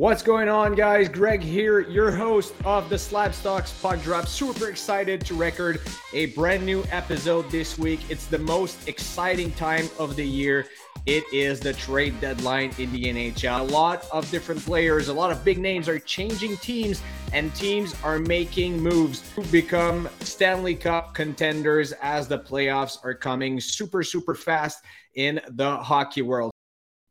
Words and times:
What's 0.00 0.22
going 0.22 0.48
on, 0.48 0.74
guys? 0.74 1.10
Greg 1.10 1.42
here, 1.42 1.80
your 1.80 2.10
host 2.10 2.54
of 2.64 2.88
the 2.88 2.98
Slab 2.98 3.34
Stocks 3.34 3.70
Puck 3.82 4.02
Drop. 4.02 4.26
Super 4.26 4.70
excited 4.70 5.20
to 5.26 5.34
record 5.34 5.78
a 6.14 6.24
brand 6.32 6.64
new 6.64 6.82
episode 6.90 7.50
this 7.50 7.76
week. 7.76 8.00
It's 8.08 8.24
the 8.24 8.38
most 8.38 8.88
exciting 8.88 9.52
time 9.52 9.90
of 9.98 10.16
the 10.16 10.26
year. 10.26 10.64
It 11.04 11.22
is 11.34 11.60
the 11.60 11.74
trade 11.74 12.18
deadline 12.18 12.72
in 12.78 12.90
the 12.92 13.04
NHL. 13.04 13.60
A 13.60 13.62
lot 13.64 14.06
of 14.10 14.30
different 14.30 14.64
players, 14.64 15.08
a 15.08 15.12
lot 15.12 15.32
of 15.32 15.44
big 15.44 15.58
names 15.58 15.86
are 15.86 15.98
changing 15.98 16.56
teams, 16.56 17.02
and 17.34 17.54
teams 17.54 17.94
are 18.02 18.18
making 18.18 18.80
moves 18.80 19.20
to 19.34 19.42
become 19.52 20.08
Stanley 20.20 20.76
Cup 20.76 21.12
contenders 21.12 21.92
as 22.00 22.26
the 22.26 22.38
playoffs 22.38 22.96
are 23.04 23.12
coming 23.12 23.60
super, 23.60 24.02
super 24.02 24.34
fast 24.34 24.82
in 25.14 25.42
the 25.50 25.76
hockey 25.76 26.22
world. 26.22 26.52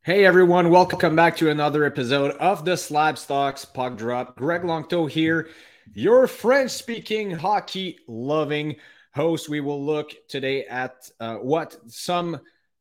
Hey 0.09 0.25
everyone, 0.25 0.71
welcome 0.71 1.15
back 1.15 1.37
to 1.37 1.51
another 1.51 1.85
episode 1.85 2.31
of 2.37 2.65
the 2.65 2.75
Slab 2.75 3.15
Stocks 3.15 3.63
Puck 3.63 3.95
Drop. 3.95 4.35
Greg 4.35 4.63
Longto 4.63 5.07
here, 5.07 5.49
your 5.93 6.25
French 6.25 6.71
speaking, 6.71 7.29
hockey 7.29 7.99
loving 8.07 8.77
host. 9.13 9.49
We 9.49 9.59
will 9.59 9.85
look 9.85 10.15
today 10.27 10.65
at 10.65 11.07
uh, 11.19 11.35
what 11.35 11.77
some 11.85 12.39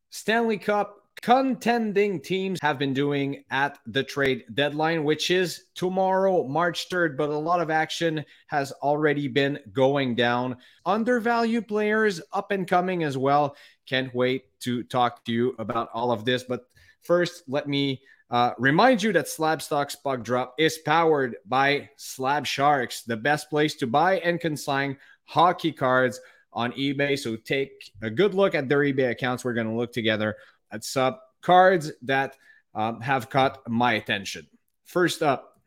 Stanley 0.09 0.57
Cup 0.57 1.03
contending 1.21 2.19
teams 2.23 2.61
have 2.63 2.79
been 2.79 2.95
doing 2.95 3.45
at 3.51 3.79
the 3.85 4.03
trade 4.03 4.45
deadline, 4.55 5.05
which 5.05 5.31
is 5.31 5.65
tomorrow, 5.75 6.49
March 6.49 6.89
3rd. 6.89 7.19
But 7.19 7.29
a 7.29 7.37
lot 7.37 7.61
of 7.61 7.69
action 7.69 8.25
has 8.47 8.73
already 8.73 9.29
been 9.29 9.59
going 9.75 10.15
down. 10.15 10.57
Undervalued 10.87 11.69
players 11.69 12.23
up 12.33 12.53
and 12.53 12.67
coming 12.67 13.03
as 13.03 13.19
well. 13.19 13.55
Can't 13.85 14.15
wait 14.15 14.45
to 14.61 14.83
talk 14.83 15.27
to 15.27 15.33
you 15.33 15.55
about 15.59 15.91
all 15.93 16.11
of 16.11 16.25
this. 16.25 16.43
But 16.43 16.65
First, 17.09 17.45
let 17.49 17.67
me 17.67 18.03
uh, 18.31 18.53
remind 18.59 19.03
you 19.03 19.15
that 19.15 19.29
Slab 19.29 19.63
Stocks 19.63 19.97
Puck 19.97 20.23
Drop 20.23 20.55
is 20.59 20.77
powered 20.77 21.37
by 21.47 21.89
Slab 21.97 22.47
Sharks, 22.47 23.01
the 23.01 23.17
best 23.17 23.49
place 23.49 23.77
to 23.77 23.87
buy 23.87 24.19
and 24.19 24.39
consign 24.39 24.99
hockey 25.25 25.73
cards 25.73 26.21
on 26.53 26.71
eBay. 26.73 27.19
So 27.19 27.37
take 27.37 27.91
a 28.03 28.11
good 28.11 28.35
look 28.35 28.55
at 28.55 28.69
their 28.69 28.81
eBay 28.81 29.11
accounts. 29.11 29.43
We're 29.43 29.55
going 29.55 29.69
to 29.69 29.73
look 29.73 29.91
together 29.91 30.37
at 30.71 30.85
some 30.85 31.17
cards 31.41 31.93
that 32.03 32.37
um, 32.75 33.01
have 33.01 33.31
caught 33.31 33.67
my 33.67 33.95
attention. 33.95 34.47
First 34.85 35.23
up, 35.23 35.63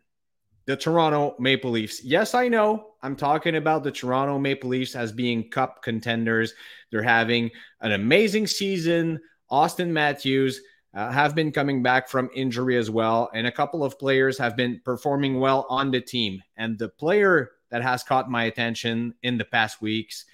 the 0.67 0.77
Toronto 0.77 1.35
Maple 1.39 1.71
Leafs. 1.71 2.03
Yes, 2.03 2.35
I 2.35 2.49
know 2.49 2.91
I'm 3.01 3.15
talking 3.15 3.55
about 3.55 3.83
the 3.83 3.91
Toronto 3.91 4.37
Maple 4.37 4.69
Leafs 4.69 4.95
as 4.95 5.11
being 5.11 5.49
cup 5.49 5.81
contenders. 5.81 6.53
They're 6.91 7.01
having 7.01 7.49
an 7.79 7.93
amazing 7.93 8.45
season. 8.45 9.19
Auston 9.51 9.89
Matthews 9.89 10.61
uh, 10.93 11.11
have 11.11 11.35
been 11.35 11.51
coming 11.51 11.81
back 11.81 12.09
from 12.09 12.29
injury 12.35 12.77
as 12.77 12.89
well. 12.89 13.29
And 13.33 13.47
a 13.47 13.51
couple 13.51 13.83
of 13.83 13.97
players 13.97 14.37
have 14.37 14.55
been 14.55 14.81
performing 14.83 15.39
well 15.39 15.65
on 15.69 15.91
the 15.91 16.01
team. 16.01 16.41
And 16.57 16.77
the 16.77 16.89
player 16.89 17.51
that 17.69 17.81
has 17.81 18.03
caught 18.03 18.29
my 18.29 18.45
attention 18.45 19.13
in 19.23 19.37
the 19.37 19.45
past 19.45 19.81
weeks 19.81 20.25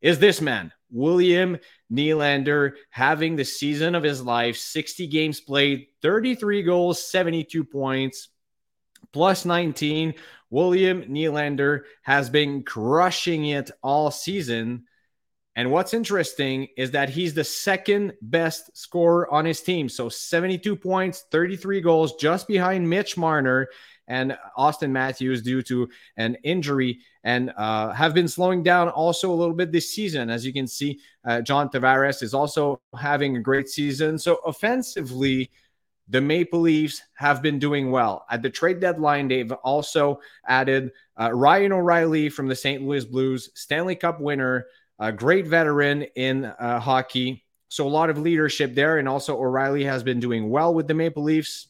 is 0.00 0.18
this 0.18 0.40
man, 0.40 0.72
William 0.90 1.58
Nylander, 1.92 2.72
having 2.88 3.36
the 3.36 3.44
season 3.44 3.94
of 3.94 4.02
his 4.02 4.22
life 4.22 4.56
60 4.56 5.06
games 5.08 5.40
played, 5.40 5.88
33 6.02 6.62
goals, 6.62 7.04
72 7.04 7.64
points, 7.64 8.28
plus 9.12 9.44
19. 9.44 10.14
William 10.48 11.02
Nylander 11.04 11.82
has 12.02 12.28
been 12.30 12.62
crushing 12.62 13.46
it 13.46 13.70
all 13.82 14.10
season. 14.10 14.84
And 15.60 15.70
what's 15.70 15.92
interesting 15.92 16.68
is 16.78 16.92
that 16.92 17.10
he's 17.10 17.34
the 17.34 17.44
second 17.44 18.14
best 18.22 18.74
scorer 18.74 19.30
on 19.30 19.44
his 19.44 19.60
team. 19.60 19.90
So 19.90 20.08
72 20.08 20.74
points, 20.74 21.26
33 21.30 21.82
goals, 21.82 22.16
just 22.16 22.48
behind 22.48 22.88
Mitch 22.88 23.18
Marner 23.18 23.68
and 24.08 24.38
Auston 24.56 24.90
Matthews 24.90 25.42
due 25.42 25.60
to 25.64 25.86
an 26.16 26.36
injury 26.44 27.00
and 27.24 27.52
uh, 27.58 27.92
have 27.92 28.14
been 28.14 28.26
slowing 28.26 28.62
down 28.62 28.88
also 28.88 29.30
a 29.30 29.36
little 29.36 29.54
bit 29.54 29.70
this 29.70 29.90
season. 29.90 30.30
As 30.30 30.46
you 30.46 30.54
can 30.54 30.66
see, 30.66 30.98
uh, 31.26 31.42
John 31.42 31.68
Tavares 31.68 32.22
is 32.22 32.32
also 32.32 32.80
having 32.98 33.36
a 33.36 33.40
great 33.40 33.68
season. 33.68 34.18
So 34.18 34.36
offensively, 34.46 35.50
the 36.08 36.22
Maple 36.22 36.60
Leafs 36.60 37.02
have 37.16 37.42
been 37.42 37.58
doing 37.58 37.90
well. 37.90 38.24
At 38.30 38.40
the 38.40 38.48
trade 38.48 38.80
deadline, 38.80 39.28
they've 39.28 39.52
also 39.52 40.20
added 40.46 40.92
uh, 41.20 41.32
Ryan 41.34 41.72
O'Reilly 41.72 42.30
from 42.30 42.48
the 42.48 42.56
St. 42.56 42.82
Louis 42.82 43.04
Blues, 43.04 43.50
Stanley 43.52 43.94
Cup 43.94 44.22
winner 44.22 44.64
a 45.00 45.10
great 45.10 45.46
veteran 45.46 46.02
in 46.14 46.44
uh, 46.44 46.78
hockey. 46.78 47.44
So 47.68 47.86
a 47.86 47.88
lot 47.88 48.10
of 48.10 48.18
leadership 48.18 48.74
there. 48.74 48.98
And 48.98 49.08
also 49.08 49.36
O'Reilly 49.36 49.84
has 49.84 50.02
been 50.02 50.20
doing 50.20 50.50
well 50.50 50.74
with 50.74 50.86
the 50.86 50.94
Maple 50.94 51.22
Leafs. 51.22 51.68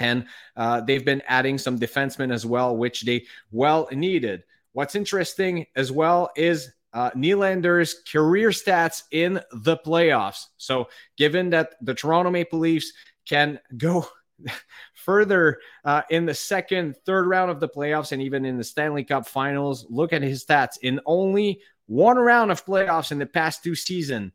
And 0.00 0.26
uh, 0.56 0.80
they've 0.80 1.04
been 1.04 1.22
adding 1.28 1.58
some 1.58 1.78
defensemen 1.78 2.32
as 2.32 2.44
well, 2.46 2.76
which 2.76 3.02
they 3.02 3.26
well 3.52 3.88
needed. 3.92 4.42
What's 4.72 4.94
interesting 4.94 5.66
as 5.76 5.92
well 5.92 6.30
is 6.34 6.72
uh, 6.94 7.10
Nylander's 7.10 7.94
career 8.10 8.50
stats 8.50 9.02
in 9.12 9.40
the 9.52 9.76
playoffs. 9.76 10.46
So, 10.56 10.88
given 11.16 11.50
that 11.50 11.74
the 11.80 11.94
Toronto 11.94 12.30
Maple 12.30 12.58
Leafs 12.58 12.92
can 13.26 13.60
go 13.76 14.06
further 14.94 15.60
uh, 15.84 16.02
in 16.10 16.26
the 16.26 16.34
second, 16.34 16.96
third 17.06 17.26
round 17.26 17.50
of 17.50 17.60
the 17.60 17.68
playoffs, 17.68 18.12
and 18.12 18.20
even 18.20 18.44
in 18.44 18.58
the 18.58 18.64
Stanley 18.64 19.04
Cup 19.04 19.26
finals, 19.26 19.86
look 19.88 20.12
at 20.12 20.22
his 20.22 20.44
stats. 20.44 20.78
In 20.82 21.00
only 21.06 21.60
one 21.92 22.16
round 22.16 22.50
of 22.50 22.64
playoffs 22.64 23.12
in 23.12 23.18
the 23.18 23.26
past 23.26 23.62
two 23.62 23.74
seasons, 23.74 24.32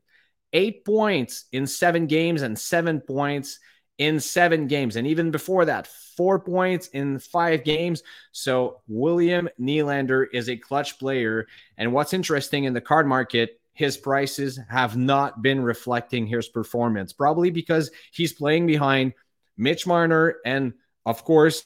eight 0.53 0.85
points 0.85 1.45
in 1.51 1.65
seven 1.65 2.05
games 2.05 2.43
and 2.43 2.57
seven 2.57 3.01
points 3.01 3.59
in 3.97 4.19
seven 4.19 4.67
games. 4.67 4.95
And 4.95 5.07
even 5.07 5.31
before 5.31 5.65
that, 5.65 5.87
four 6.15 6.39
points 6.39 6.87
in 6.89 7.17
five 7.17 7.63
games. 7.63 8.03
So 8.31 8.81
William 8.87 9.49
Nylander 9.59 10.27
is 10.31 10.49
a 10.49 10.55
clutch 10.55 10.99
player. 10.99 11.47
And 11.79 11.93
what's 11.93 12.13
interesting 12.13 12.65
in 12.65 12.73
the 12.73 12.81
card 12.81 13.07
market, 13.07 13.59
his 13.73 13.97
prices 13.97 14.59
have 14.69 14.95
not 14.95 15.41
been 15.41 15.63
reflecting 15.63 16.27
his 16.27 16.47
performance, 16.47 17.11
probably 17.11 17.49
because 17.49 17.89
he's 18.11 18.33
playing 18.33 18.67
behind 18.67 19.13
Mitch 19.57 19.87
Marner 19.87 20.35
and, 20.45 20.73
of 21.07 21.23
course, 21.23 21.65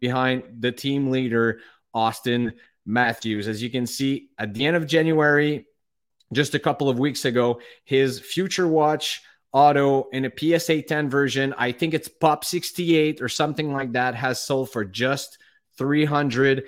behind 0.00 0.44
the 0.60 0.72
team 0.72 1.10
leader, 1.10 1.60
Auston 1.94 2.52
Matthews. 2.88 3.46
As 3.46 3.62
you 3.62 3.68
can 3.68 3.86
see, 3.86 4.30
at 4.38 4.54
the 4.54 4.64
end 4.66 4.76
of 4.76 4.86
January, 4.86 5.66
just 6.32 6.54
a 6.54 6.58
couple 6.58 6.88
of 6.88 6.98
weeks 6.98 7.26
ago, 7.26 7.60
his 7.84 8.18
Future 8.18 8.66
Watch 8.66 9.22
auto 9.52 10.08
in 10.10 10.24
a 10.24 10.32
PSA 10.58 10.82
10 10.82 11.10
version, 11.10 11.54
I 11.56 11.72
think 11.72 11.94
it's 11.94 12.08
Pop 12.08 12.44
68 12.44 13.20
or 13.20 13.28
something 13.28 13.72
like 13.72 13.92
that, 13.92 14.14
has 14.14 14.42
sold 14.42 14.70
for 14.70 14.84
just 14.84 15.38
$320. 15.78 16.64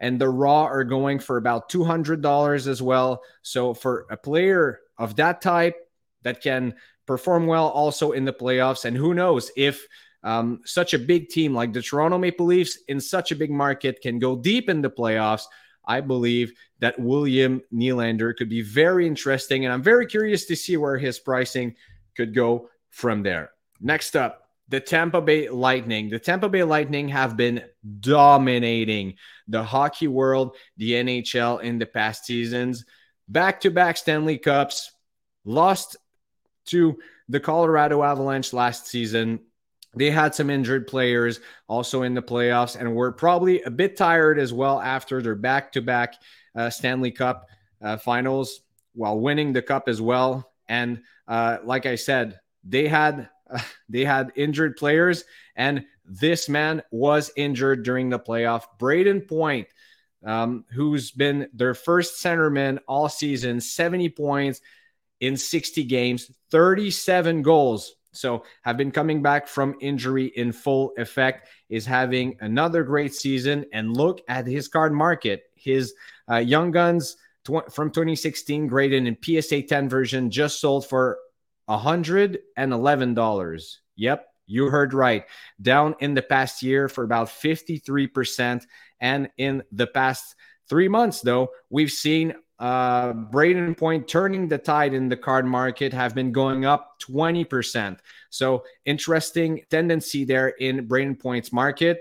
And 0.00 0.20
the 0.20 0.28
Raw 0.28 0.64
are 0.64 0.84
going 0.84 1.18
for 1.18 1.36
about 1.36 1.70
$200 1.70 2.66
as 2.66 2.82
well. 2.82 3.22
So 3.42 3.74
for 3.74 4.06
a 4.10 4.16
player 4.16 4.80
of 4.98 5.16
that 5.16 5.42
type 5.42 5.76
that 6.22 6.40
can 6.42 6.74
perform 7.06 7.46
well 7.46 7.68
also 7.68 8.12
in 8.12 8.24
the 8.24 8.32
playoffs, 8.32 8.84
and 8.84 8.96
who 8.96 9.14
knows 9.14 9.50
if 9.56 9.86
um, 10.26 10.60
such 10.64 10.92
a 10.92 10.98
big 10.98 11.28
team 11.28 11.54
like 11.54 11.72
the 11.72 11.80
Toronto 11.80 12.18
Maple 12.18 12.46
Leafs 12.46 12.78
in 12.88 13.00
such 13.00 13.30
a 13.30 13.36
big 13.36 13.50
market 13.50 14.00
can 14.02 14.18
go 14.18 14.34
deep 14.34 14.68
in 14.68 14.82
the 14.82 14.90
playoffs. 14.90 15.44
I 15.84 16.00
believe 16.00 16.52
that 16.80 16.98
William 16.98 17.62
Nylander 17.72 18.36
could 18.36 18.48
be 18.48 18.60
very 18.60 19.06
interesting, 19.06 19.64
and 19.64 19.72
I'm 19.72 19.84
very 19.84 20.04
curious 20.04 20.46
to 20.46 20.56
see 20.56 20.76
where 20.76 20.98
his 20.98 21.20
pricing 21.20 21.76
could 22.16 22.34
go 22.34 22.68
from 22.90 23.22
there. 23.22 23.52
Next 23.80 24.16
up, 24.16 24.48
the 24.68 24.80
Tampa 24.80 25.20
Bay 25.20 25.48
Lightning. 25.48 26.10
The 26.10 26.18
Tampa 26.18 26.48
Bay 26.48 26.64
Lightning 26.64 27.06
have 27.10 27.36
been 27.36 27.62
dominating 28.00 29.14
the 29.46 29.62
hockey 29.62 30.08
world, 30.08 30.56
the 30.76 30.94
NHL 30.94 31.62
in 31.62 31.78
the 31.78 31.86
past 31.86 32.24
seasons. 32.24 32.84
Back 33.28 33.60
to 33.60 33.70
back 33.70 33.96
Stanley 33.96 34.38
Cups, 34.38 34.90
lost 35.44 35.96
to 36.66 36.98
the 37.28 37.38
Colorado 37.38 38.02
Avalanche 38.02 38.52
last 38.52 38.88
season. 38.88 39.38
They 39.96 40.10
had 40.10 40.34
some 40.34 40.50
injured 40.50 40.86
players 40.86 41.40
also 41.68 42.02
in 42.02 42.14
the 42.14 42.22
playoffs 42.22 42.78
and 42.78 42.94
were 42.94 43.12
probably 43.12 43.62
a 43.62 43.70
bit 43.70 43.96
tired 43.96 44.38
as 44.38 44.52
well 44.52 44.80
after 44.80 45.22
their 45.22 45.34
back 45.34 45.72
to 45.72 45.82
back 45.82 46.14
Stanley 46.70 47.10
Cup 47.10 47.48
uh, 47.82 47.96
finals 47.96 48.60
while 48.94 49.18
winning 49.18 49.52
the 49.52 49.62
cup 49.62 49.88
as 49.88 50.00
well. 50.00 50.50
And 50.68 51.02
uh, 51.28 51.58
like 51.64 51.86
I 51.86 51.96
said, 51.96 52.40
they 52.64 52.88
had 52.88 53.28
uh, 53.48 53.60
they 53.88 54.04
had 54.04 54.32
injured 54.34 54.76
players, 54.76 55.24
and 55.54 55.84
this 56.04 56.48
man 56.48 56.82
was 56.90 57.30
injured 57.36 57.84
during 57.84 58.10
the 58.10 58.18
playoff. 58.18 58.64
Brayden 58.78 59.28
Point, 59.28 59.68
um, 60.24 60.64
who's 60.72 61.10
been 61.10 61.48
their 61.52 61.74
first 61.74 62.22
centerman 62.22 62.78
all 62.88 63.08
season, 63.08 63.60
70 63.60 64.10
points 64.10 64.60
in 65.20 65.36
60 65.36 65.84
games, 65.84 66.30
37 66.50 67.42
goals 67.42 67.94
so 68.16 68.44
have 68.62 68.76
been 68.76 68.90
coming 68.90 69.22
back 69.22 69.46
from 69.46 69.76
injury 69.80 70.26
in 70.36 70.52
full 70.52 70.92
effect, 70.96 71.48
is 71.68 71.86
having 71.86 72.36
another 72.40 72.82
great 72.82 73.14
season. 73.14 73.64
And 73.72 73.96
look 73.96 74.20
at 74.28 74.46
his 74.46 74.68
card 74.68 74.92
market. 74.92 75.44
His 75.54 75.94
uh, 76.30 76.36
Young 76.36 76.70
Guns 76.70 77.16
tw- 77.44 77.72
from 77.72 77.90
2016, 77.90 78.66
graded 78.66 79.06
in 79.06 79.16
PSA 79.22 79.62
10 79.62 79.88
version, 79.88 80.30
just 80.30 80.60
sold 80.60 80.86
for 80.86 81.18
$111. 81.68 83.76
Yep, 83.96 84.26
You 84.46 84.66
heard 84.66 84.94
right. 84.94 85.24
Down 85.60 85.94
in 86.00 86.14
the 86.14 86.22
past 86.22 86.62
year 86.62 86.88
for 86.88 87.04
about 87.04 87.28
53%. 87.28 88.66
And 89.00 89.28
in 89.36 89.62
the 89.72 89.86
past 89.86 90.34
three 90.68 90.88
months, 90.88 91.20
though, 91.20 91.50
we've 91.70 91.90
seen 91.90 92.34
uh, 92.58 93.12
Brayden 93.12 93.76
Point 93.76 94.08
turning 94.08 94.48
the 94.48 94.58
tide 94.58 94.94
in 94.94 95.08
the 95.08 95.16
card 95.16 95.44
market 95.44 95.92
have 95.92 96.14
been 96.14 96.32
going 96.32 96.64
up 96.64 96.98
20%. 97.00 97.98
So 98.30 98.64
interesting 98.84 99.62
tendency 99.70 100.24
there 100.24 100.48
in 100.48 100.88
Brayden 100.88 101.20
Point's 101.20 101.52
market. 101.52 102.00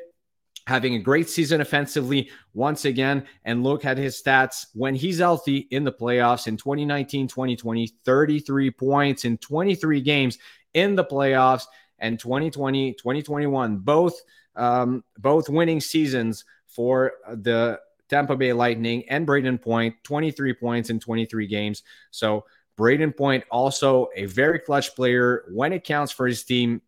Having 0.67 0.95
a 0.95 0.99
great 0.99 1.29
season 1.29 1.61
offensively 1.61 2.31
once 2.53 2.85
again. 2.85 3.25
And 3.43 3.63
look 3.63 3.85
at 3.85 3.97
his 3.97 4.21
stats 4.21 4.67
when 4.73 4.95
he's 4.95 5.19
healthy 5.19 5.67
in 5.71 5.83
the 5.83 5.91
playoffs 5.91 6.47
in 6.47 6.57
2019 6.57 7.27
2020, 7.27 7.87
33 8.05 8.71
points 8.71 9.25
in 9.25 9.37
23 9.37 10.01
games 10.01 10.37
in 10.73 10.95
the 10.95 11.05
playoffs, 11.05 11.65
and 11.99 12.19
2020 12.19 12.93
2021, 12.93 13.77
both, 13.77 14.19
um, 14.55 15.03
both 15.17 15.49
winning 15.49 15.79
seasons 15.79 16.45
for 16.67 17.13
the 17.29 17.79
Tampa 18.09 18.35
Bay 18.35 18.53
Lightning 18.53 19.03
and 19.09 19.27
Brayden 19.27 19.61
Point, 19.61 19.95
23 20.03 20.53
points 20.53 20.89
in 20.89 20.99
23 20.99 21.47
games. 21.47 21.83
So 22.11 22.45
Brayden 22.77 23.15
Point 23.15 23.43
also 23.49 24.09
a 24.15 24.25
very 24.25 24.59
clutch 24.59 24.95
player 24.95 25.45
when 25.51 25.73
it 25.73 25.83
counts 25.83 26.11
for 26.11 26.27
his 26.27 26.43
team. 26.43 26.81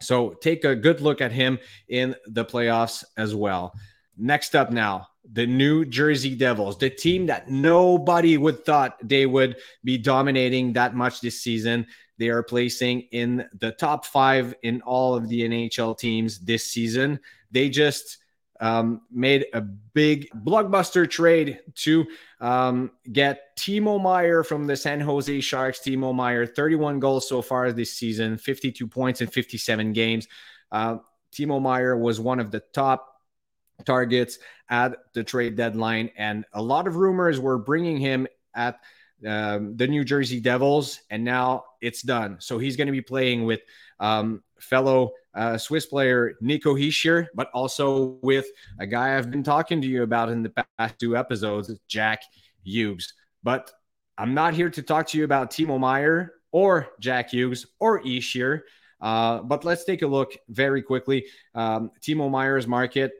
So 0.00 0.30
take 0.30 0.64
a 0.64 0.74
good 0.74 1.00
look 1.00 1.20
at 1.20 1.32
him 1.32 1.58
in 1.88 2.14
the 2.26 2.44
playoffs 2.44 3.04
as 3.16 3.34
well. 3.34 3.74
Next 4.16 4.54
up 4.54 4.70
now, 4.70 5.08
the 5.32 5.46
New 5.46 5.84
Jersey 5.84 6.34
Devils, 6.34 6.78
the 6.78 6.90
team 6.90 7.26
that 7.26 7.48
nobody 7.48 8.36
would 8.36 8.64
thought 8.64 8.96
they 9.02 9.26
would 9.26 9.56
be 9.84 9.98
dominating 9.98 10.72
that 10.72 10.94
much 10.94 11.20
this 11.20 11.40
season. 11.40 11.86
They 12.18 12.28
are 12.28 12.42
placing 12.42 13.02
in 13.12 13.46
the 13.60 13.72
top 13.72 14.04
five 14.04 14.54
in 14.62 14.82
all 14.82 15.14
of 15.14 15.28
the 15.28 15.42
NHL 15.42 15.96
teams 15.98 16.38
this 16.38 16.66
season. 16.66 17.20
They 17.50 17.68
just 17.68 18.18
um, 18.60 19.00
made 19.10 19.46
a 19.54 19.60
big 19.60 20.28
blockbuster 20.44 21.08
trade 21.08 21.60
to 21.76 22.06
um, 22.40 22.90
get 23.10 23.56
Timo 23.56 24.00
Meier 24.00 24.44
from 24.44 24.66
the 24.66 24.76
San 24.76 25.00
Jose 25.00 25.40
Sharks. 25.40 25.80
Timo 25.80 26.14
Meier, 26.14 26.46
31 26.46 27.00
goals 27.00 27.28
so 27.28 27.40
far 27.40 27.72
this 27.72 27.94
season, 27.94 28.36
52 28.36 28.86
points 28.86 29.22
in 29.22 29.28
57 29.28 29.92
games. 29.92 30.28
Uh, 30.70 30.98
Timo 31.32 31.60
Meier 31.60 31.96
was 31.96 32.20
one 32.20 32.38
of 32.38 32.50
the 32.50 32.60
top 32.72 33.08
targets 33.86 34.38
at 34.68 34.96
the 35.14 35.24
trade 35.24 35.56
deadline, 35.56 36.10
and 36.16 36.44
a 36.52 36.62
lot 36.62 36.86
of 36.86 36.96
rumors 36.96 37.40
were 37.40 37.58
bringing 37.58 37.96
him 37.96 38.26
at 38.54 38.78
um, 39.26 39.76
the 39.76 39.86
New 39.86 40.04
Jersey 40.04 40.40
Devils, 40.40 41.00
and 41.10 41.24
now 41.24 41.64
it's 41.80 42.02
done. 42.02 42.36
So 42.40 42.58
he's 42.58 42.76
going 42.76 42.86
to 42.86 42.92
be 42.92 43.00
playing 43.00 43.44
with 43.44 43.60
um, 43.98 44.42
fellow 44.58 45.12
uh, 45.34 45.58
Swiss 45.58 45.86
player 45.86 46.34
Nico 46.40 46.74
Hischier, 46.74 47.26
but 47.34 47.50
also 47.54 48.18
with 48.22 48.46
a 48.78 48.86
guy 48.86 49.16
I've 49.16 49.30
been 49.30 49.42
talking 49.42 49.80
to 49.80 49.86
you 49.86 50.02
about 50.02 50.28
in 50.28 50.42
the 50.42 50.64
past 50.78 50.98
two 50.98 51.16
episodes, 51.16 51.72
Jack 51.88 52.22
Hughes. 52.64 53.14
But 53.42 53.70
I'm 54.18 54.34
not 54.34 54.54
here 54.54 54.70
to 54.70 54.82
talk 54.82 55.06
to 55.08 55.18
you 55.18 55.24
about 55.24 55.50
Timo 55.50 55.78
Meier 55.78 56.34
or 56.52 56.88
Jack 57.00 57.30
Hughes 57.30 57.66
or 57.78 58.02
Hischier. 58.02 58.62
Uh, 59.00 59.40
but 59.42 59.64
let's 59.64 59.84
take 59.84 60.02
a 60.02 60.06
look 60.06 60.36
very 60.48 60.82
quickly. 60.82 61.26
Um, 61.54 61.90
Timo 62.02 62.30
Meier's 62.30 62.66
market, 62.66 63.12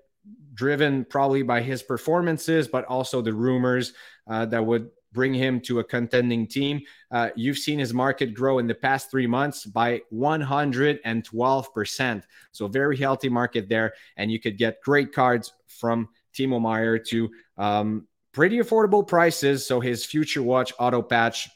driven 0.53 1.05
probably 1.07 1.43
by 1.43 1.63
his 1.63 1.83
performances, 1.83 2.69
but 2.69 2.85
also 2.85 3.23
the 3.23 3.33
rumors 3.33 3.95
uh, 4.29 4.45
that 4.47 4.65
would 4.65 4.91
bring 5.13 5.35
him 5.35 5.61
to 5.61 5.81
a 5.81 5.85
contending 5.85 6.47
team. 6.47 6.81
Uh, 7.11 7.31
you've 7.35 7.59
seen 7.59 7.79
his 7.79 7.93
market 7.93 8.35
grow 8.35 8.59
in 8.59 8.67
the 8.67 8.75
past 8.75 9.11
three 9.11 9.27
months 9.27 9.67
by 9.67 10.01
112%. 10.13 12.23
So, 12.53 12.69
very 12.69 12.97
healthy 12.97 13.29
market 13.29 13.69
there. 13.69 13.93
And 14.17 14.31
you 14.31 14.41
could 14.41 14.59
get 14.59 14.81
great 14.83 15.13
cards 15.13 15.53
from 15.67 16.09
Timo 16.35 16.61
Meier 16.61 16.99
to 16.99 17.31
um, 17.59 18.07
pretty 18.33 18.59
affordable 18.59 19.07
prices. 19.07 19.67
So, 19.67 19.81
his 19.81 20.05
future 20.05 20.43
watch 20.43 20.73
auto 20.79 21.03
patch 21.03 21.49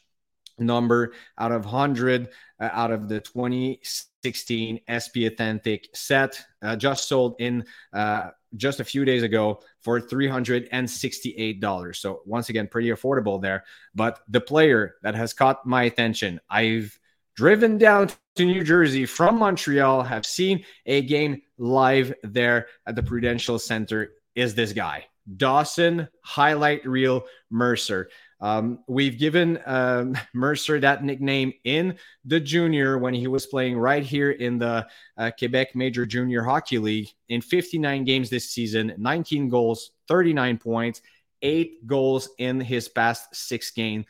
number 0.57 1.13
out 1.37 1.51
of 1.51 1.65
100 1.65 2.29
uh, 2.59 2.69
out 2.71 2.91
of 2.91 3.09
the 3.09 3.19
2016 3.19 4.79
SP 4.87 5.27
Authentic 5.27 5.89
set 5.93 6.41
uh, 6.61 6.75
just 6.75 7.07
sold 7.07 7.35
in 7.39 7.65
uh, 7.93 8.29
just 8.55 8.79
a 8.79 8.85
few 8.85 9.05
days 9.05 9.23
ago 9.23 9.61
for 9.81 9.99
$368. 9.99 11.95
So, 11.95 12.21
once 12.25 12.49
again, 12.49 12.67
pretty 12.67 12.89
affordable 12.89 13.41
there. 13.41 13.63
But 13.93 14.19
the 14.27 14.41
player 14.41 14.95
that 15.03 15.15
has 15.15 15.33
caught 15.33 15.65
my 15.65 15.83
attention, 15.83 16.39
I've 16.49 16.97
driven 17.35 17.77
down 17.77 18.09
to 18.35 18.45
New 18.45 18.63
Jersey 18.63 19.05
from 19.05 19.37
Montreal, 19.37 20.03
have 20.03 20.25
seen 20.25 20.63
a 20.85 21.01
game 21.01 21.41
live 21.57 22.13
there 22.23 22.67
at 22.85 22.95
the 22.95 23.03
Prudential 23.03 23.59
Center, 23.59 24.11
is 24.35 24.55
this 24.55 24.73
guy, 24.73 25.05
Dawson 25.37 26.07
Highlight 26.21 26.85
Reel 26.85 27.25
Mercer. 27.49 28.09
Um, 28.41 28.79
we've 28.87 29.17
given 29.17 29.59
um, 29.65 30.17
Mercer 30.33 30.79
that 30.79 31.03
nickname 31.03 31.53
in 31.63 31.97
the 32.25 32.39
junior 32.39 32.97
when 32.97 33.13
he 33.13 33.27
was 33.27 33.45
playing 33.45 33.77
right 33.77 34.03
here 34.03 34.31
in 34.31 34.57
the 34.59 34.87
uh, 35.17 35.31
Quebec 35.37 35.75
Major 35.75 36.05
Junior 36.05 36.43
Hockey 36.43 36.77
League 36.77 37.09
in 37.29 37.41
59 37.41 38.03
games 38.03 38.29
this 38.29 38.49
season, 38.49 38.93
19 38.97 39.49
goals, 39.49 39.91
39 40.07 40.57
points, 40.57 41.01
eight 41.41 41.85
goals 41.87 42.29
in 42.37 42.59
his 42.59 42.87
past 42.87 43.33
six 43.35 43.71
games. 43.71 44.05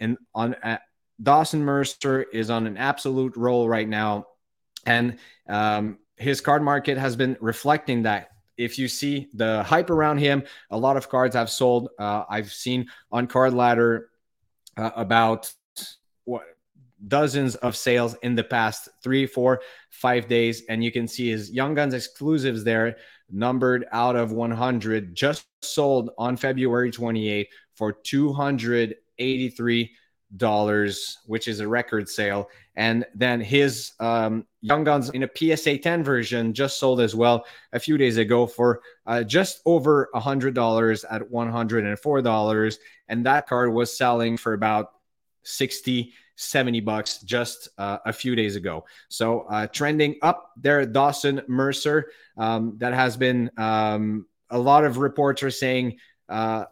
And 0.00 0.16
on 0.34 0.54
uh, 0.54 0.78
Dawson 1.22 1.62
Mercer 1.62 2.22
is 2.22 2.50
on 2.50 2.66
an 2.66 2.76
absolute 2.76 3.36
roll 3.36 3.68
right 3.68 3.88
now, 3.88 4.26
and 4.86 5.18
um, 5.48 5.98
his 6.16 6.40
card 6.40 6.62
market 6.62 6.96
has 6.96 7.16
been 7.16 7.36
reflecting 7.40 8.04
that 8.04 8.30
if 8.60 8.78
you 8.78 8.88
see 8.88 9.28
the 9.32 9.62
hype 9.62 9.88
around 9.88 10.18
him, 10.18 10.44
a 10.70 10.76
lot 10.76 10.96
of 10.96 11.08
cards 11.08 11.34
I've 11.34 11.50
sold. 11.50 11.88
Uh, 11.98 12.24
I've 12.28 12.52
seen 12.52 12.88
on 13.10 13.26
Card 13.26 13.54
Ladder 13.54 14.10
uh, 14.76 14.90
about 14.94 15.52
what 16.24 16.42
dozens 17.08 17.54
of 17.56 17.74
sales 17.74 18.14
in 18.22 18.34
the 18.34 18.44
past 18.44 18.90
three, 19.02 19.26
four, 19.26 19.62
five 19.88 20.28
days, 20.28 20.62
and 20.68 20.84
you 20.84 20.92
can 20.92 21.08
see 21.08 21.30
his 21.30 21.50
Young 21.50 21.74
Guns 21.74 21.94
exclusives 21.94 22.62
there, 22.62 22.98
numbered 23.30 23.86
out 23.92 24.14
of 24.14 24.32
100, 24.32 25.14
just 25.14 25.46
sold 25.62 26.10
on 26.18 26.36
February 26.36 26.90
28 26.90 27.48
for 27.74 27.92
283 27.92 29.90
dollars, 30.36 31.18
which 31.26 31.48
is 31.48 31.60
a 31.60 31.68
record 31.68 32.08
sale. 32.08 32.48
And 32.76 33.04
then 33.14 33.40
his 33.40 33.92
um, 34.00 34.46
Young 34.60 34.84
Guns 34.84 35.10
in 35.10 35.24
a 35.24 35.28
PSA 35.34 35.78
10 35.78 36.04
version 36.04 36.54
just 36.54 36.78
sold 36.78 37.00
as 37.00 37.14
well 37.14 37.44
a 37.72 37.80
few 37.80 37.98
days 37.98 38.16
ago 38.16 38.46
for 38.46 38.80
uh, 39.06 39.22
just 39.22 39.60
over 39.66 40.08
a 40.14 40.20
hundred 40.20 40.54
dollars 40.54 41.04
at 41.04 41.28
one 41.30 41.50
hundred 41.50 41.84
and 41.84 41.98
four 41.98 42.22
dollars, 42.22 42.78
and 43.08 43.26
that 43.26 43.46
card 43.46 43.72
was 43.72 43.96
selling 43.96 44.36
for 44.36 44.52
about 44.54 44.92
60 45.42 46.12
70 46.40 46.80
bucks 46.80 47.18
just 47.18 47.68
uh, 47.76 47.98
a 48.06 48.12
few 48.12 48.34
days 48.34 48.56
ago. 48.56 48.84
So 49.08 49.40
uh, 49.42 49.66
trending 49.66 50.16
up 50.22 50.52
there, 50.56 50.86
Dawson 50.86 51.42
Mercer. 51.48 52.10
Um, 52.38 52.76
that 52.78 52.94
has 52.94 53.18
been 53.18 53.50
um, 53.58 54.26
a 54.48 54.58
lot 54.58 54.84
of 54.84 54.96
reports 54.96 55.42
are 55.42 55.50
saying 55.50 55.98
uh, 56.30 56.64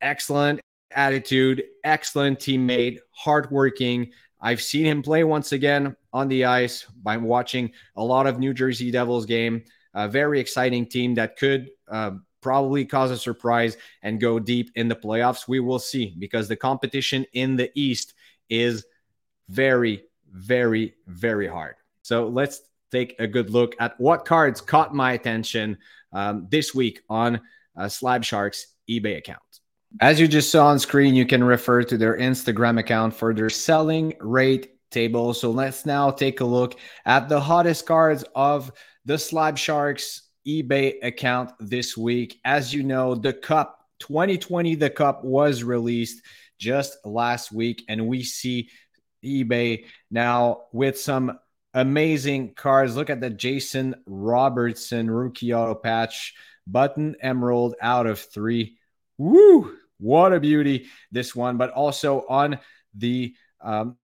excellent 0.00 0.60
attitude, 0.92 1.62
excellent 1.84 2.38
teammate, 2.38 2.98
hardworking. 3.10 4.12
I've 4.40 4.62
seen 4.62 4.86
him 4.86 5.02
play 5.02 5.24
once 5.24 5.52
again 5.52 5.96
on 6.12 6.28
the 6.28 6.44
ice 6.44 6.86
by 7.02 7.16
watching 7.16 7.72
a 7.96 8.04
lot 8.04 8.26
of 8.26 8.38
New 8.38 8.54
Jersey 8.54 8.90
Devils 8.90 9.26
game. 9.26 9.64
A 9.94 10.08
very 10.08 10.40
exciting 10.40 10.86
team 10.86 11.14
that 11.16 11.36
could 11.36 11.70
uh, 11.88 12.12
probably 12.40 12.84
cause 12.84 13.10
a 13.10 13.18
surprise 13.18 13.76
and 14.02 14.20
go 14.20 14.38
deep 14.38 14.70
in 14.76 14.88
the 14.88 14.96
playoffs. 14.96 15.48
We 15.48 15.60
will 15.60 15.78
see 15.78 16.14
because 16.18 16.48
the 16.48 16.56
competition 16.56 17.26
in 17.32 17.56
the 17.56 17.70
East 17.74 18.14
is 18.48 18.86
very, 19.48 20.04
very, 20.32 20.94
very 21.06 21.48
hard. 21.48 21.74
So 22.02 22.28
let's 22.28 22.62
take 22.90 23.16
a 23.18 23.26
good 23.26 23.50
look 23.50 23.74
at 23.78 23.98
what 24.00 24.24
cards 24.24 24.60
caught 24.60 24.94
my 24.94 25.12
attention 25.12 25.78
um, 26.12 26.46
this 26.50 26.74
week 26.74 27.02
on 27.08 27.40
uh, 27.76 27.88
Slab 27.88 28.24
Sharks 28.24 28.68
eBay 28.88 29.18
account. 29.18 29.49
As 29.98 30.20
you 30.20 30.28
just 30.28 30.50
saw 30.50 30.68
on 30.68 30.78
screen, 30.78 31.14
you 31.14 31.26
can 31.26 31.42
refer 31.42 31.82
to 31.82 31.98
their 31.98 32.16
Instagram 32.16 32.78
account 32.78 33.12
for 33.12 33.34
their 33.34 33.50
selling 33.50 34.14
rate 34.20 34.76
table. 34.90 35.34
So 35.34 35.50
let's 35.50 35.84
now 35.84 36.10
take 36.10 36.40
a 36.40 36.44
look 36.44 36.78
at 37.04 37.28
the 37.28 37.40
hottest 37.40 37.86
cards 37.86 38.24
of 38.34 38.70
the 39.04 39.18
Slab 39.18 39.58
Sharks 39.58 40.22
eBay 40.46 40.94
account 41.02 41.50
this 41.58 41.96
week. 41.96 42.38
As 42.44 42.72
you 42.72 42.84
know, 42.84 43.16
the 43.16 43.32
Cup 43.32 43.84
2020, 43.98 44.76
the 44.76 44.90
Cup 44.90 45.24
was 45.24 45.64
released 45.64 46.22
just 46.58 46.96
last 47.04 47.50
week, 47.50 47.84
and 47.88 48.06
we 48.06 48.22
see 48.22 48.70
eBay 49.24 49.86
now 50.10 50.62
with 50.72 50.98
some 51.00 51.38
amazing 51.74 52.54
cards. 52.54 52.96
Look 52.96 53.10
at 53.10 53.20
the 53.20 53.30
Jason 53.30 53.96
Robertson 54.06 55.10
rookie 55.10 55.52
auto 55.52 55.74
patch, 55.74 56.34
button 56.66 57.16
emerald 57.20 57.74
out 57.82 58.06
of 58.06 58.20
three. 58.20 58.78
Woo! 59.18 59.76
What 60.00 60.32
a 60.32 60.40
beauty, 60.40 60.86
this 61.12 61.36
one. 61.36 61.56
But 61.56 61.70
also 61.70 62.24
on 62.28 62.58
the 62.94 63.34
um, 63.60 63.96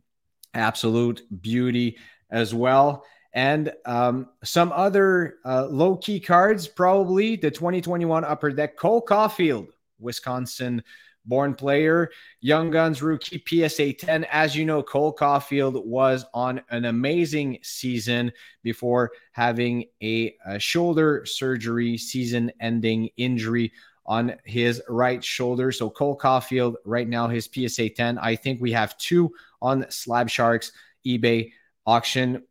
Absolute 0.53 1.23
beauty 1.41 1.97
as 2.29 2.53
well. 2.53 3.03
And 3.33 3.73
um, 3.85 4.29
some 4.43 4.71
other 4.71 5.39
uh, 5.43 5.65
low 5.65 5.97
key 5.97 6.21
cards, 6.21 6.67
probably 6.67 7.35
the 7.35 7.51
2021 7.51 8.23
Upper 8.23 8.51
Deck 8.51 8.77
Cole 8.77 9.05
Caufield, 9.05 9.67
Wisconsin 9.99 10.81
born 11.25 11.55
player, 11.55 12.11
Young 12.41 12.71
Guns 12.71 13.01
rookie 13.01 13.43
PSA 13.45 13.93
10. 13.93 14.25
As 14.25 14.55
you 14.55 14.65
know, 14.65 14.83
Cole 14.83 15.15
Caufield 15.15 15.85
was 15.85 16.25
on 16.33 16.61
an 16.69 16.85
amazing 16.85 17.59
season 17.61 18.31
before 18.63 19.11
having 19.31 19.85
a, 20.01 20.35
a 20.45 20.59
shoulder 20.59 21.25
surgery, 21.25 21.97
season 21.97 22.51
ending 22.59 23.09
injury 23.17 23.71
on 24.05 24.35
his 24.45 24.81
right 24.87 25.23
shoulder. 25.23 25.71
So 25.71 25.89
Cole 25.89 26.17
Caufield, 26.17 26.75
right 26.85 27.07
now, 27.07 27.27
his 27.27 27.49
PSA 27.51 27.89
10. 27.89 28.17
I 28.19 28.35
think 28.35 28.61
we 28.61 28.71
have 28.71 28.97
two 28.97 29.33
on 29.61 29.85
Slab 29.89 30.29
Sharks 30.29 30.71
eBay 31.05 31.51
auction 31.85 32.43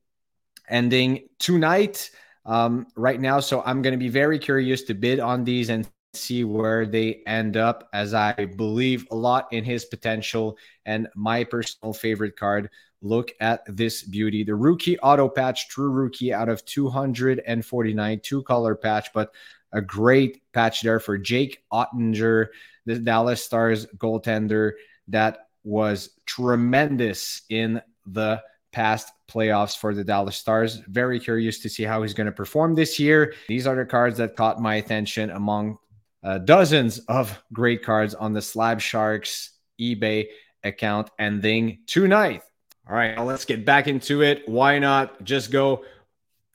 ending 0.68 1.28
tonight. 1.38 2.10
Um, 2.46 2.88
right 2.94 3.18
now. 3.18 3.40
So 3.40 3.62
I'm 3.64 3.80
going 3.80 3.92
to 3.94 3.98
be 3.98 4.10
very 4.10 4.38
curious 4.38 4.82
to 4.82 4.94
bid 4.94 5.18
on 5.18 5.44
these 5.44 5.70
and 5.70 5.88
see 6.16 6.44
where 6.44 6.86
they 6.86 7.22
end 7.26 7.56
up, 7.56 7.88
as 7.92 8.14
I 8.14 8.32
believe 8.32 9.06
a 9.10 9.16
lot 9.16 9.52
in 9.52 9.64
his 9.64 9.84
potential. 9.84 10.58
And 10.86 11.08
my 11.14 11.44
personal 11.44 11.92
favorite 11.92 12.36
card 12.36 12.70
look 13.02 13.32
at 13.40 13.62
this 13.66 14.02
beauty 14.02 14.44
the 14.44 14.54
rookie 14.54 14.98
auto 15.00 15.28
patch, 15.28 15.68
true 15.68 15.90
rookie 15.90 16.32
out 16.32 16.48
of 16.48 16.64
249, 16.64 18.20
two 18.22 18.42
color 18.42 18.74
patch, 18.74 19.12
but 19.12 19.34
a 19.72 19.80
great 19.82 20.40
patch 20.52 20.82
there 20.82 21.00
for 21.00 21.18
Jake 21.18 21.62
Oettinger, 21.72 22.46
the 22.86 22.98
Dallas 22.98 23.42
Stars 23.44 23.86
goaltender 23.98 24.72
that 25.08 25.48
was 25.64 26.10
tremendous 26.26 27.42
in 27.50 27.82
the 28.06 28.42
past 28.72 29.12
playoffs 29.28 29.76
for 29.76 29.94
the 29.94 30.04
Dallas 30.04 30.36
Stars. 30.36 30.76
Very 30.88 31.18
curious 31.20 31.60
to 31.60 31.68
see 31.68 31.84
how 31.84 32.02
he's 32.02 32.14
going 32.14 32.26
to 32.26 32.32
perform 32.32 32.74
this 32.74 32.98
year. 32.98 33.34
These 33.48 33.66
are 33.66 33.76
the 33.76 33.84
cards 33.84 34.18
that 34.18 34.36
caught 34.36 34.60
my 34.60 34.76
attention 34.76 35.30
among 35.30 35.78
uh, 36.24 36.38
dozens 36.38 36.98
of 37.00 37.38
great 37.52 37.84
cards 37.84 38.14
on 38.14 38.32
the 38.32 38.42
Slab 38.42 38.80
Sharks 38.80 39.50
eBay 39.80 40.26
account 40.64 41.10
ending 41.18 41.78
tonight. 41.86 42.42
All 42.88 42.96
right, 42.96 43.14
now 43.14 43.24
let's 43.24 43.44
get 43.44 43.64
back 43.64 43.86
into 43.86 44.22
it. 44.22 44.48
Why 44.48 44.78
not 44.78 45.22
just 45.22 45.50
go 45.50 45.84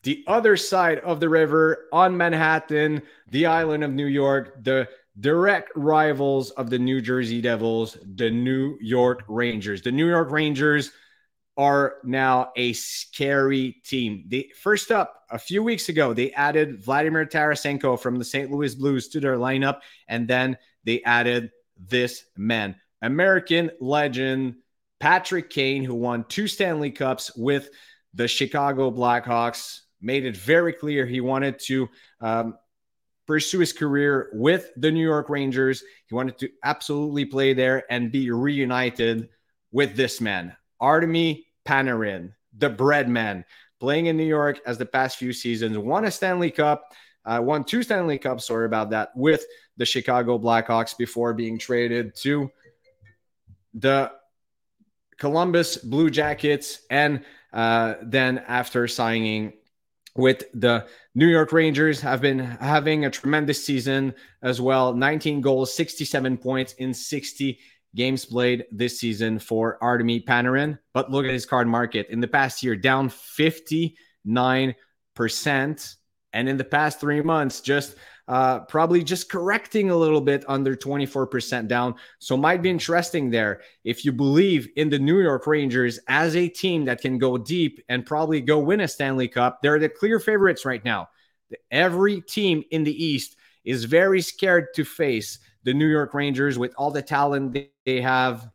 the 0.03 0.23
other 0.27 0.57
side 0.57 0.99
of 0.99 1.19
the 1.19 1.29
river 1.29 1.87
on 1.91 2.15
Manhattan, 2.15 3.01
the 3.29 3.45
island 3.45 3.83
of 3.83 3.91
New 3.91 4.05
York, 4.05 4.63
the 4.63 4.87
direct 5.19 5.71
rivals 5.75 6.51
of 6.51 6.69
the 6.69 6.79
New 6.79 7.01
Jersey 7.01 7.41
Devils, 7.41 7.97
the 8.15 8.29
New 8.29 8.77
York 8.79 9.23
Rangers. 9.27 9.81
The 9.81 9.91
New 9.91 10.07
York 10.07 10.31
Rangers 10.31 10.91
are 11.59 11.95
now 12.05 12.53
a 12.55 12.71
scary 12.71 13.81
team. 13.83 14.31
First 14.63 14.91
up 14.91 15.23
a 15.29 15.37
few 15.37 15.61
weeks 15.61 15.89
ago, 15.89 16.13
they 16.13 16.31
added 16.31 16.81
Vladimir 16.81 17.25
Tarasenko 17.25 17.99
from 17.99 18.17
the 18.17 18.23
St. 18.23 18.49
Louis 18.49 18.73
Blues 18.75 19.09
to 19.09 19.19
their 19.19 19.35
lineup, 19.35 19.81
and 20.07 20.25
then 20.25 20.57
they 20.85 21.03
added 21.03 21.51
this 21.77 22.23
man, 22.37 22.77
American 23.01 23.71
legend 23.81 24.55
Patrick 25.01 25.49
Kane, 25.49 25.83
who 25.83 25.95
won 25.95 26.23
two 26.29 26.47
Stanley 26.47 26.91
Cups 26.91 27.35
with 27.35 27.69
the 28.13 28.29
Chicago 28.29 28.89
Blackhawks, 28.89 29.81
made 29.99 30.23
it 30.23 30.37
very 30.37 30.71
clear 30.71 31.05
he 31.05 31.19
wanted 31.19 31.59
to 31.59 31.89
um, 32.21 32.57
pursue 33.27 33.59
his 33.59 33.73
career 33.73 34.29
with 34.31 34.71
the 34.77 34.91
New 34.91 35.03
York 35.03 35.27
Rangers. 35.27 35.83
He 36.07 36.15
wanted 36.15 36.37
to 36.37 36.49
absolutely 36.63 37.25
play 37.25 37.51
there 37.51 37.83
and 37.91 38.13
be 38.13 38.31
reunited 38.31 39.27
with 39.73 39.97
this 39.97 40.21
man, 40.21 40.55
Artemi 40.81 41.43
Panarin, 41.69 42.33
the 42.57 42.69
bread 42.69 43.07
man, 43.07 43.45
playing 43.79 44.07
in 44.07 44.17
New 44.17 44.25
York 44.25 44.59
as 44.65 44.79
the 44.79 44.85
past 44.85 45.17
few 45.17 45.31
seasons, 45.31 45.77
won 45.77 46.05
a 46.05 46.11
Stanley 46.11 46.49
Cup, 46.49 46.83
uh, 47.25 47.39
won 47.43 47.63
two 47.63 47.83
Stanley 47.83 48.17
Cups, 48.17 48.47
sorry 48.47 48.65
about 48.65 48.89
that, 48.89 49.09
with 49.15 49.45
the 49.77 49.85
Chicago 49.85 50.39
Blackhawks 50.39 50.97
before 50.97 51.33
being 51.35 51.59
traded 51.59 52.15
to 52.15 52.49
the 53.75 54.11
Columbus 55.17 55.77
Blue 55.77 56.09
Jackets, 56.09 56.81
and 56.89 57.23
uh, 57.53 57.95
then 58.01 58.39
after 58.47 58.87
signing 58.87 59.53
with 60.15 60.45
the 60.55 60.87
New 61.13 61.27
York 61.27 61.51
Rangers, 61.51 62.01
have 62.01 62.19
been 62.19 62.39
having 62.39 63.05
a 63.05 63.11
tremendous 63.11 63.63
season 63.63 64.15
as 64.41 64.59
well. 64.59 64.95
19 64.95 65.41
goals, 65.41 65.71
67 65.75 66.37
points 66.37 66.73
in 66.73 66.95
60 66.95 67.59
games 67.95 68.25
played 68.25 68.65
this 68.71 68.99
season 68.99 69.39
for 69.39 69.77
Artemi 69.81 70.23
Panarin. 70.23 70.77
But 70.93 71.11
look 71.11 71.25
at 71.25 71.31
his 71.31 71.45
card 71.45 71.67
market 71.67 72.07
in 72.09 72.19
the 72.19 72.27
past 72.27 72.61
year, 72.63 72.75
down 72.75 73.09
59%. 73.09 74.75
And 76.31 76.47
in 76.47 76.57
the 76.57 76.63
past 76.63 76.99
three 76.99 77.21
months, 77.21 77.61
just 77.61 77.95
uh, 78.29 78.59
probably 78.59 79.03
just 79.03 79.27
correcting 79.27 79.89
a 79.89 79.97
little 79.97 80.21
bit 80.21 80.45
under 80.47 80.75
24% 80.75 81.67
down. 81.67 81.95
So 82.19 82.37
might 82.37 82.61
be 82.61 82.69
interesting 82.69 83.31
there 83.31 83.61
if 83.83 84.05
you 84.05 84.11
believe 84.11 84.67
in 84.75 84.91
the 84.91 84.99
New 84.99 85.19
York 85.19 85.47
Rangers 85.47 85.99
as 86.07 86.35
a 86.35 86.47
team 86.47 86.85
that 86.85 87.01
can 87.01 87.17
go 87.17 87.39
deep 87.39 87.83
and 87.89 88.05
probably 88.05 88.39
go 88.39 88.59
win 88.59 88.81
a 88.81 88.87
Stanley 88.87 89.27
Cup. 89.27 89.59
They're 89.63 89.79
the 89.79 89.89
clear 89.89 90.19
favorites 90.19 90.63
right 90.63 90.85
now. 90.85 91.09
Every 91.71 92.21
team 92.21 92.63
in 92.69 92.83
the 92.83 93.03
East 93.03 93.35
is 93.65 93.85
very 93.85 94.21
scared 94.21 94.67
to 94.75 94.85
face 94.85 95.39
the 95.69 95.73
New 95.75 95.85
York 95.85 96.15
Rangers 96.15 96.57
with 96.57 96.73
all 96.79 96.89
the 96.89 97.03
talent 97.03 97.55
they 97.85 98.01
have 98.01 98.49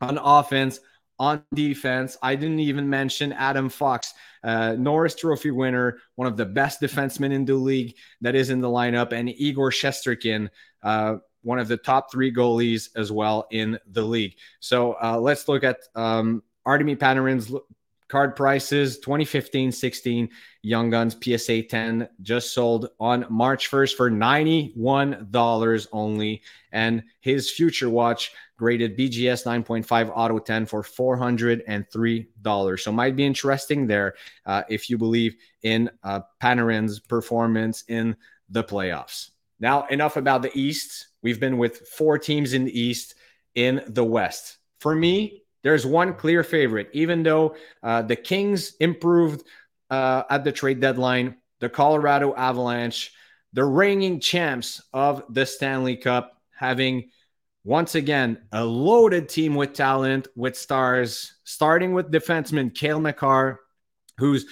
on 0.00 0.16
offense, 0.16 0.78
on 1.18 1.42
defense. 1.52 2.16
I 2.22 2.36
didn't 2.36 2.60
even 2.60 2.88
mention 2.88 3.32
Adam 3.32 3.68
Fox, 3.68 4.14
uh, 4.44 4.76
Norris 4.78 5.16
Trophy 5.16 5.50
winner, 5.50 5.98
one 6.14 6.28
of 6.28 6.36
the 6.36 6.46
best 6.46 6.80
defensemen 6.80 7.32
in 7.32 7.44
the 7.44 7.56
league 7.56 7.96
that 8.20 8.36
is 8.36 8.50
in 8.50 8.60
the 8.60 8.68
lineup, 8.68 9.10
and 9.10 9.28
Igor 9.28 9.72
Shesterkin, 9.72 10.48
uh, 10.84 11.16
one 11.42 11.58
of 11.58 11.66
the 11.66 11.76
top 11.76 12.12
three 12.12 12.32
goalies 12.32 12.90
as 12.94 13.10
well 13.10 13.48
in 13.50 13.76
the 13.90 14.02
league. 14.02 14.36
So 14.60 14.92
uh, 15.02 15.18
let's 15.18 15.48
look 15.48 15.64
at 15.64 15.78
um, 15.96 16.44
Artemi 16.64 16.96
Panarin's 16.96 17.52
card 18.08 18.36
prices 18.36 18.98
2015 18.98 19.72
16 19.72 20.28
Young 20.62 20.90
Guns 20.90 21.16
PSA 21.22 21.62
10 21.62 22.08
just 22.22 22.52
sold 22.54 22.88
on 22.98 23.26
March 23.30 23.70
1st 23.70 23.94
for 23.94 24.10
$91 24.10 25.86
only. 25.92 26.42
And 26.72 27.04
his 27.20 27.50
future 27.50 27.88
watch 27.88 28.32
graded 28.56 28.96
BGS 28.96 29.44
9.5 29.46 30.12
Auto 30.14 30.38
10 30.38 30.66
for 30.66 30.82
$403. 30.82 32.80
So 32.80 32.92
might 32.92 33.16
be 33.16 33.24
interesting 33.24 33.86
there 33.86 34.14
uh, 34.44 34.62
if 34.68 34.90
you 34.90 34.98
believe 34.98 35.36
in 35.62 35.90
uh, 36.02 36.20
Panarin's 36.42 37.00
performance 37.00 37.84
in 37.88 38.16
the 38.48 38.64
playoffs. 38.64 39.30
Now, 39.58 39.86
enough 39.86 40.16
about 40.16 40.42
the 40.42 40.50
East. 40.58 41.08
We've 41.22 41.40
been 41.40 41.58
with 41.58 41.88
four 41.88 42.18
teams 42.18 42.52
in 42.52 42.64
the 42.64 42.78
East 42.78 43.14
in 43.54 43.82
the 43.88 44.04
West. 44.04 44.58
For 44.80 44.94
me, 44.94 45.44
there's 45.66 45.84
one 45.84 46.14
clear 46.14 46.44
favorite, 46.44 46.88
even 46.92 47.24
though 47.24 47.56
uh, 47.82 48.00
the 48.00 48.14
Kings 48.14 48.76
improved 48.78 49.44
uh, 49.90 50.22
at 50.30 50.44
the 50.44 50.52
trade 50.52 50.78
deadline, 50.78 51.38
the 51.58 51.68
Colorado 51.68 52.32
Avalanche, 52.36 53.12
the 53.52 53.64
reigning 53.64 54.20
champs 54.20 54.80
of 54.92 55.24
the 55.28 55.44
Stanley 55.44 55.96
Cup, 55.96 56.40
having 56.56 57.10
once 57.64 57.96
again 57.96 58.38
a 58.52 58.64
loaded 58.64 59.28
team 59.28 59.56
with 59.56 59.72
talent, 59.72 60.28
with 60.36 60.56
stars, 60.56 61.34
starting 61.42 61.94
with 61.94 62.12
defenseman 62.12 62.72
Cale 62.72 63.00
Makar, 63.00 63.58
who's 64.18 64.46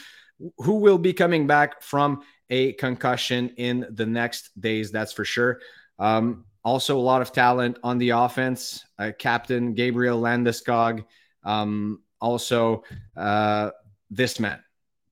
who 0.58 0.80
will 0.80 0.98
be 0.98 1.12
coming 1.12 1.46
back 1.46 1.80
from 1.80 2.22
a 2.50 2.72
concussion 2.72 3.50
in 3.50 3.86
the 3.88 4.04
next 4.04 4.50
days, 4.60 4.90
that's 4.90 5.12
for 5.12 5.24
sure. 5.24 5.60
Um, 5.96 6.44
also, 6.64 6.98
a 6.98 7.00
lot 7.00 7.20
of 7.20 7.30
talent 7.30 7.78
on 7.82 7.98
the 7.98 8.10
offense. 8.10 8.84
Uh, 8.98 9.12
Captain 9.18 9.74
Gabriel 9.74 10.20
Landeskog. 10.20 11.04
Um, 11.44 12.02
also, 12.20 12.84
uh, 13.16 13.70
this 14.10 14.40
man, 14.40 14.60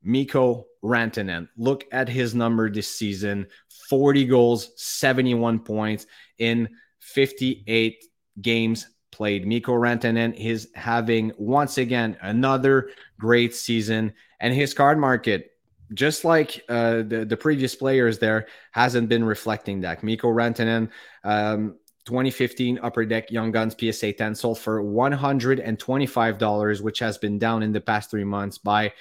Mikko 0.03 0.67
Rantanen. 0.83 1.49
Look 1.57 1.85
at 1.93 2.09
his 2.09 2.35
number 2.35 2.71
this 2.71 2.89
season 2.89 3.47
40 3.91 4.25
goals, 4.25 4.71
71 4.77 5.61
points 5.61 6.07
in 6.39 6.69
58 7.01 8.03
games 8.41 8.87
played. 9.11 9.47
Mikko 9.47 9.75
Rantanen 9.75 10.35
is 10.35 10.71
having 10.75 11.33
once 11.37 11.79
again 11.79 12.17
another 12.23 12.91
great 13.19 13.55
season, 13.55 14.13
and 14.41 14.55
his 14.55 14.73
card 14.73 14.99
market, 14.99 15.52
just 15.95 16.25
like 16.25 16.65
uh, 16.69 17.03
the 17.03 17.27
the 17.29 17.37
previous 17.37 17.75
players 17.75 18.19
there, 18.19 18.47
hasn't 18.73 19.09
been 19.09 19.25
reflecting 19.25 19.81
that. 19.83 20.03
Mikko 20.03 20.29
Rantanen. 20.29 20.91
Um, 21.25 21.77
2015 22.05 22.81
Upper 22.83 23.05
Deck 23.05 23.31
Young 23.31 23.53
Guns 23.53 23.77
PSA 23.79 24.15
10 24.15 24.35
sold 24.35 24.59
for 24.59 24.83
$125, 24.83 26.81
which 26.81 26.99
has 26.99 27.17
been 27.17 27.39
down 27.39 27.63
in 27.63 27.71
the 27.71 27.81
past 27.81 28.11
three 28.11 28.25
months 28.25 28.59
by 28.59 28.93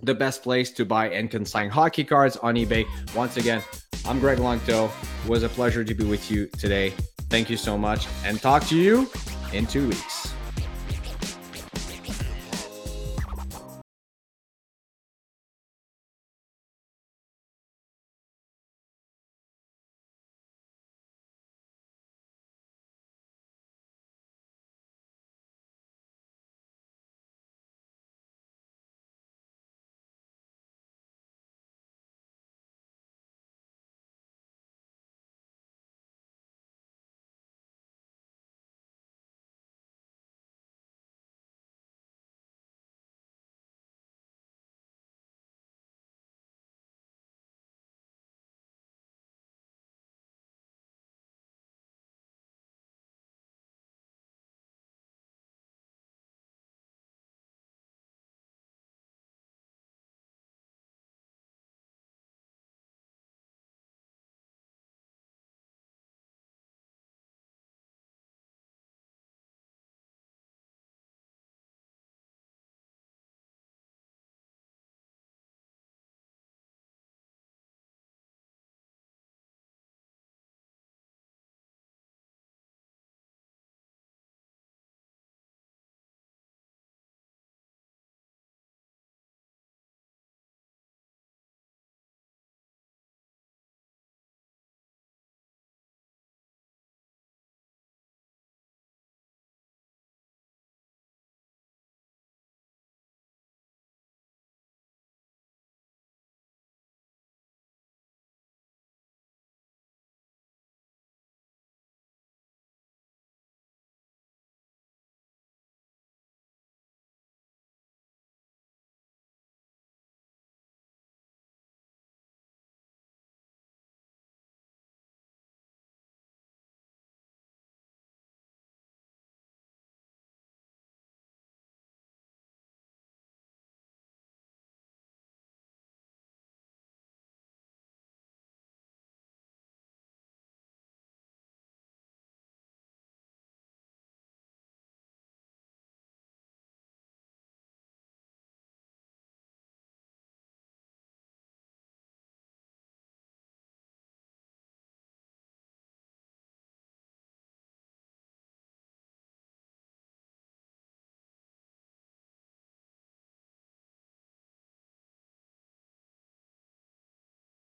the 0.01 0.13
best 0.13 0.44
place 0.44 0.72
to 0.72 0.86
buy 0.86 1.10
and 1.10 1.32
consign 1.32 1.70
hockey 1.70 2.03
cards 2.03 2.38
on 2.38 2.56
eBay. 2.56 2.86
Once 3.15 3.38
again, 3.38 3.63
I'm 4.06 4.20
Greg 4.20 4.39
Longto. 4.39 4.92
It 5.24 5.30
was 5.30 5.44
a 5.44 5.50
pleasure 5.50 5.84
to 5.84 5.94
be 5.94 6.03
with 6.03 6.30
you 6.30 6.48
today. 6.48 6.94
Thank 7.30 7.50
you 7.50 7.58
so 7.58 7.77
much 7.77 8.08
and 8.25 8.42
talk 8.42 8.65
to 8.68 8.77
you 8.77 9.10
in 9.53 9.65
two 9.65 9.88
weeks. 9.88 10.32